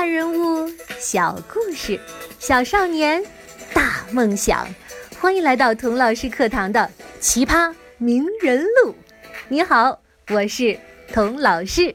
[0.00, 0.66] 大人物，
[0.98, 2.00] 小故事，
[2.38, 3.22] 小少年，
[3.74, 4.66] 大梦想。
[5.20, 6.90] 欢迎来到童老师课堂的
[7.20, 8.92] 《奇葩名人录》。
[9.50, 10.00] 你好，
[10.30, 10.80] 我是
[11.12, 11.94] 童老师。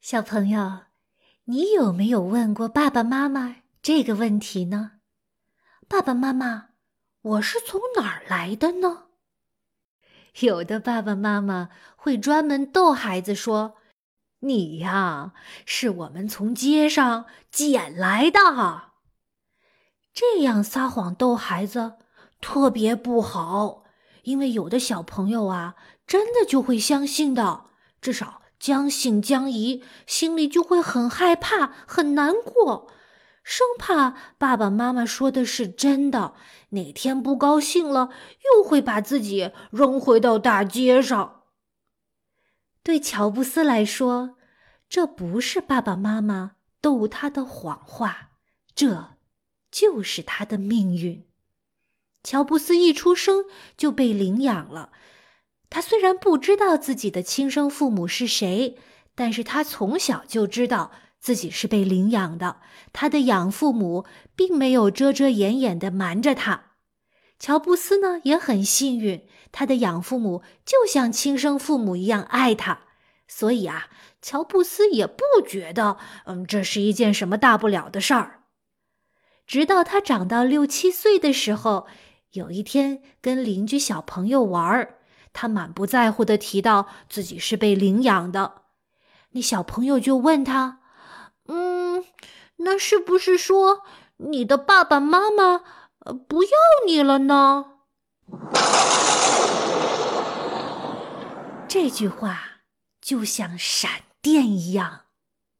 [0.00, 0.80] 小朋友，
[1.44, 4.94] 你有没有问过爸爸妈妈这个问题呢？
[5.86, 6.70] 爸爸妈妈，
[7.22, 9.04] 我是从哪儿来的呢？
[10.40, 13.76] 有的爸爸妈妈会专门逗孩子说。
[14.40, 15.32] 你呀，
[15.66, 18.90] 是我们从街上捡来的。
[20.12, 21.94] 这样撒谎逗孩子
[22.40, 23.84] 特别不好，
[24.22, 27.66] 因为有的小朋友啊，真的就会相信的，
[28.00, 32.90] 至少将信将疑，心里就会很害怕、很难过，
[33.42, 36.34] 生怕爸爸妈妈说的是真的，
[36.70, 38.08] 哪天不高兴了，
[38.56, 41.42] 又会把自己扔回到大街上。
[42.82, 44.36] 对乔布斯来说，
[44.90, 48.30] 这不是爸爸妈妈逗他的谎话，
[48.74, 49.10] 这
[49.70, 51.24] 就是他的命运。
[52.24, 53.44] 乔布斯一出生
[53.76, 54.90] 就被领养了。
[55.70, 58.76] 他虽然不知道自己的亲生父母是谁，
[59.14, 62.56] 但是他从小就知道自己是被领养的。
[62.92, 64.04] 他的养父母
[64.34, 66.72] 并没有遮遮掩掩的瞒着他。
[67.38, 69.24] 乔布斯呢也很幸运。
[69.52, 72.80] 他的养父母就像亲生父母一样爱他，
[73.32, 73.86] 所以啊，
[74.20, 78.40] 乔布斯也不觉得，嗯，这是一件什么大不了的事儿。
[79.46, 81.86] 直到他长到六七岁的时候，
[82.32, 84.96] 有一天跟邻居小朋友玩儿，
[85.32, 88.62] 他满不在乎的提到自己是被领养的，
[89.30, 90.80] 那小朋友就问他
[91.46, 92.04] ：“嗯，
[92.56, 93.82] 那是不是说
[94.16, 95.62] 你的爸爸妈妈
[96.04, 96.50] 呃不要
[96.84, 97.66] 你了呢？”
[101.68, 102.49] 这句话
[103.00, 105.06] 就像闪电一样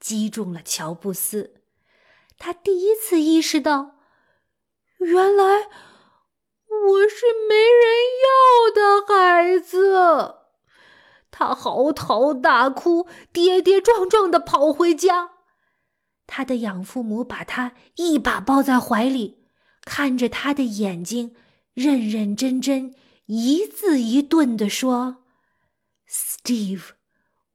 [0.00, 1.62] 击中了乔布斯，
[2.38, 3.96] 他第一次意识到，
[4.98, 5.44] 原来
[6.68, 7.94] 我是没人
[8.24, 10.36] 要的孩子。
[11.30, 15.32] 他嚎啕大哭，跌跌撞撞的跑回家。
[16.26, 19.46] 他的养父母把他一把抱在怀里，
[19.82, 21.36] 看着他的眼睛，
[21.74, 22.94] 认认真真、
[23.26, 25.24] 一字一顿地说。
[26.08, 26.95] Steve，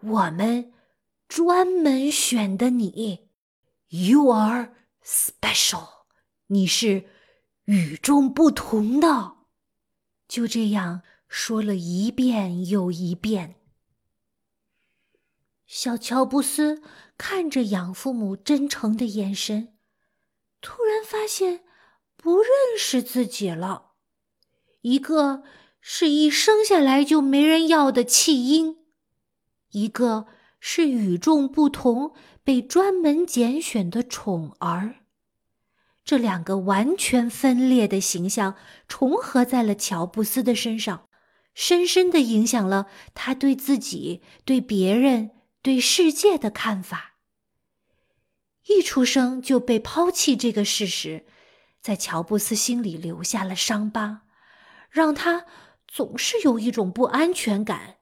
[0.00, 0.72] 我们
[1.28, 3.28] 专门选的你
[3.88, 5.88] ，You are special，
[6.46, 7.04] 你是
[7.64, 9.36] 与众不同的。
[10.26, 13.56] 就这样说了一遍又一遍。
[15.66, 16.82] 小乔布斯
[17.16, 19.76] 看着养父母真诚的眼神，
[20.60, 21.64] 突然发现
[22.16, 22.48] 不认
[22.78, 23.92] 识自己了，
[24.80, 25.42] 一个。
[25.80, 28.77] 是一生下来就没人要的弃婴，
[29.70, 30.26] 一个
[30.60, 34.96] 是与众不同、被专门拣选的宠儿，
[36.04, 38.56] 这两个完全分裂的形象
[38.86, 41.08] 重合在了乔布斯的身上，
[41.54, 45.30] 深深的影响了他对自己、对别人、
[45.62, 47.16] 对世界的看法。
[48.66, 51.26] 一出生就被抛弃这个事实，
[51.80, 54.22] 在乔布斯心里留下了伤疤，
[54.90, 55.44] 让他。
[55.90, 57.96] 总是有一种不安全感，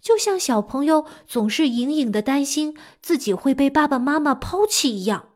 [0.00, 5.30] 就像小朋友总是隐隐的担心自己会被爸爸妈妈抛弃一样。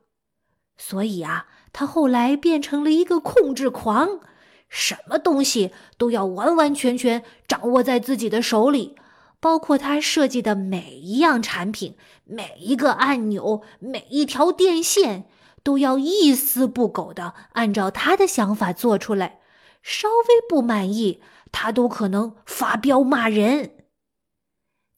[0.76, 4.20] 所以啊，他后来变成了一个控制狂，
[4.68, 8.96] 什么东西都要完完全全掌握在自己的手里，
[9.40, 15.24] 包括他设计的每一样产品、每一个按钮、每一条电线，
[15.62, 19.40] 都要一丝不苟的按照他的想法做出来。
[19.82, 21.20] 稍微不满意。
[21.54, 23.72] 他都可能发飙骂人，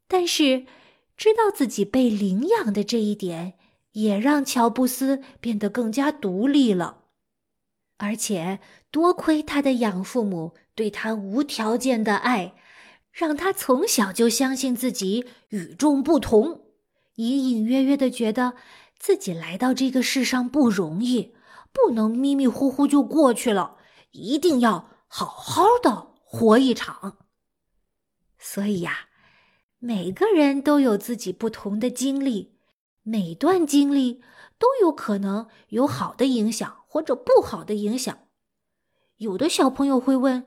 [0.06, 0.66] 但是
[1.16, 3.54] 知道自己被领养的这一点，
[3.92, 7.04] 也让乔布斯变得更加独立了。
[7.98, 8.60] 而且
[8.91, 12.54] 多亏他的养父母对他无条件的爱，
[13.12, 16.66] 让他从小就相信自己与众不同，
[17.14, 18.55] 隐隐约约的觉得
[18.99, 21.34] 自己来到这个世上不容易，
[21.73, 23.76] 不能迷迷糊糊就过去了，
[24.11, 26.14] 一定要好好的。
[26.37, 27.19] 活一场。
[28.40, 29.06] 所以呀，
[29.86, 32.54] 每个人都有自己不同的经历，
[33.02, 34.22] 每段经历
[34.58, 38.20] 都有可能有好的影响或者不好的影响。
[39.19, 40.46] 有的小朋友会问：“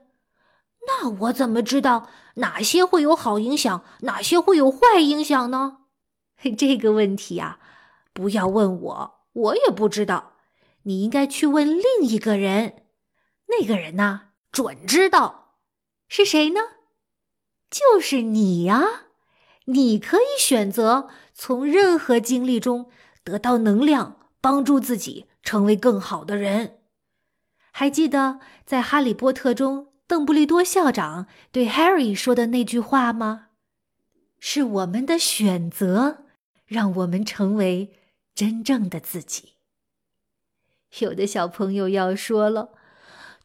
[0.88, 5.82] 那我怎么知道哪些会有好影响，哪些会有坏影响呢？”
[6.58, 7.60] 这个问题呀，
[8.14, 10.34] 不要问我，我也不知道。
[10.82, 12.86] 你应该去问另一个人，
[13.50, 15.60] 那个人呢，准知道。
[16.08, 16.60] 是谁呢？
[17.70, 19.04] 就是你呀！
[19.70, 22.90] 你可以选择从任何经历中
[23.24, 26.80] 得到能量，帮助自己成为更好的人。
[27.72, 33.48] 还记得在《哈利波特》中，邓布利多校长对 Harry 说的那句话吗？
[34.40, 36.24] 是我们的选择，
[36.66, 37.94] 让我们成为
[38.34, 39.54] 真正的自己。
[41.00, 42.70] 有的小朋友要说了：“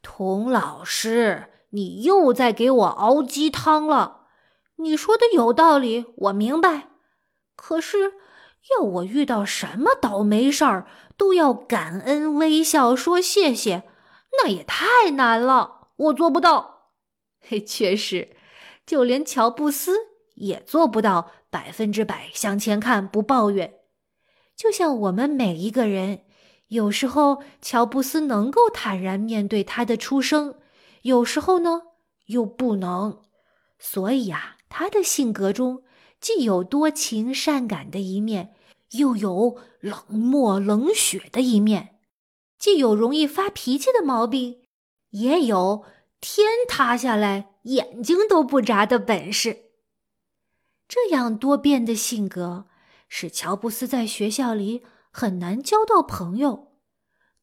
[0.00, 4.21] 童老师，你又在给我熬鸡汤了。
[4.82, 6.88] 你说的有道理，我明白。
[7.56, 8.14] 可是，
[8.70, 10.87] 要我遇到什么倒霉事儿
[11.17, 13.84] 都要感恩、微笑、说谢谢，
[14.38, 16.90] 那也太难了，我做不到。
[17.40, 18.37] 嘿，确实，
[18.84, 19.96] 就连乔布斯
[20.34, 23.81] 也做不到百分之百向前看，不抱怨。
[24.56, 26.25] 就像我们每一个人。”
[26.73, 30.55] 有时候，乔布斯能够坦然面对他的出生；
[31.02, 31.82] 有时候呢，
[32.28, 33.20] 又不能。
[33.78, 35.84] 所以啊，他的性格中
[36.19, 38.54] 既有多情善感的一面，
[38.92, 41.98] 又有冷漠冷血的一面；
[42.58, 44.62] 既有容易发脾气的毛病，
[45.10, 45.84] 也有
[46.22, 49.64] 天塌下来眼睛都不眨的本事。
[50.88, 52.66] 这样多变的性格，
[53.10, 54.82] 使乔布斯在学校里。
[55.14, 56.72] 很难交到朋友，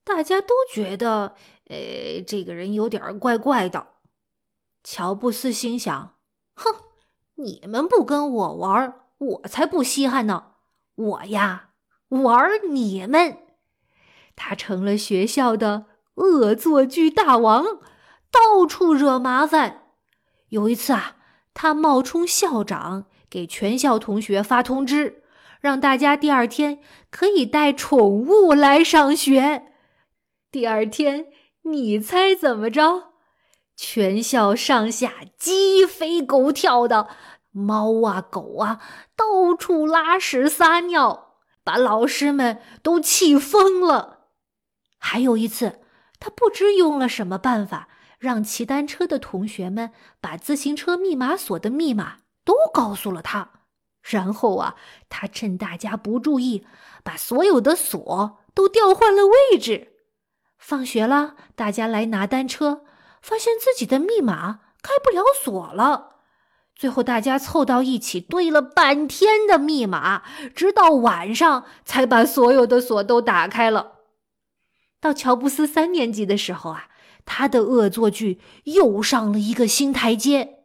[0.03, 1.35] 大家都觉得，
[1.65, 3.89] 呃，这个人有点怪怪的。
[4.83, 6.15] 乔布斯心想
[6.57, 6.88] ：“哼，
[7.41, 10.56] 你们不跟我玩，我才不稀罕呢！
[10.95, 11.69] 我呀，
[12.09, 13.38] 玩你们。”
[14.36, 17.65] 他成了学校的恶作剧大王，
[18.31, 19.83] 到处惹麻烦。
[20.50, 21.18] 有一次啊，
[21.53, 25.24] 他冒充校长，给全校同学发通知。
[25.62, 26.80] 让大家第二天
[27.12, 29.74] 可以带宠物来上学。
[30.50, 31.27] 第二天，
[31.63, 33.09] 你猜怎么着？
[33.75, 37.09] 全校上下鸡飞狗跳的，
[37.51, 38.81] 猫啊狗啊
[39.15, 44.27] 到处拉屎撒尿，把老师们都气疯了。
[44.97, 45.79] 还有一次，
[46.19, 53.51] 他不知用了什么办法，让骑单车的同学们把自行车密码锁的密码都告诉了他。
[54.01, 54.75] 然后啊，
[55.09, 56.65] 他趁大家不注意，
[57.03, 59.93] 把所有的锁都调换了位置。
[60.57, 62.83] 放学了，大家来拿单车，
[63.21, 66.19] 发现自己的密码开不了锁了。
[66.79, 70.23] 最后，大家凑到一起对了半天的密码，
[70.55, 73.95] 直到晚上才把所有的锁都打开了。
[75.01, 76.87] 到乔布斯三年级的时候啊，
[77.25, 80.59] 他的恶作剧又上了一个新台阶。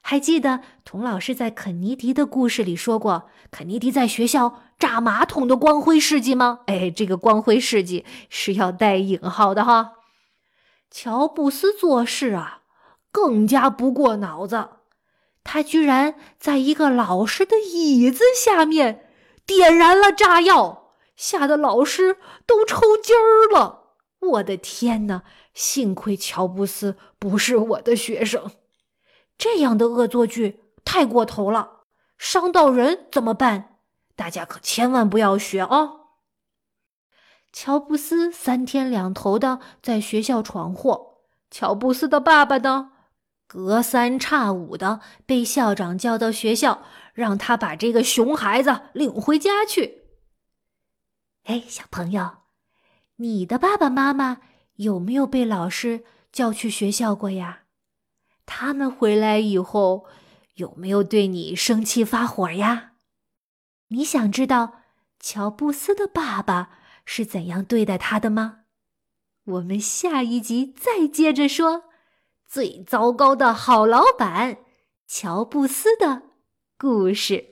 [0.00, 6.62] 还记得童老师在肯尼迪的故事里说过，肯尼迪在学校炸马桶的光辉事迹吗？
[6.66, 9.92] 哎，这个光辉事迹是要带引号的哈。
[10.90, 12.62] 乔布斯做事啊，
[13.12, 14.70] 更加不过脑子，
[15.52, 19.10] 他居然在一个老师的椅子下面
[19.44, 23.94] 点燃了炸药，吓得老师都抽筋儿了。
[24.20, 25.24] 我的天哪！
[25.52, 28.52] 幸亏乔布斯不是我的学生。
[29.36, 31.80] 这样的恶作剧太过头了，
[32.16, 33.78] 伤到人怎么办？
[34.14, 35.94] 大家可千万不要学啊。
[37.52, 41.16] 乔布斯三天两头的在学校闯祸，
[41.50, 42.92] 乔布斯的爸爸呢，
[43.52, 50.02] 隔三差五的被校长叫到学校，让他把这个熊孩子领回家去。
[51.46, 52.30] 哎，小朋友，
[53.16, 54.38] 你的爸爸妈妈
[54.76, 57.62] 有没有被老师叫去学校过呀？
[58.46, 60.06] 他们回来以后
[60.54, 62.92] 有没有对你生气发火呀？
[63.88, 64.82] 你想知道
[65.18, 68.60] 乔布斯的爸爸是怎样对待他的吗？
[69.42, 71.89] 我们下一集再接着说
[72.50, 74.58] 最糟糕的好老板
[75.06, 76.22] 乔布斯的
[76.76, 77.49] 故事。